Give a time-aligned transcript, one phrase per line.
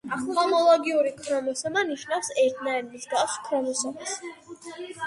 [0.37, 4.19] ჰომოლოგიური ქრომოსომა ნიშნავს ერთნაირ, მსგავს ქრომოსომას.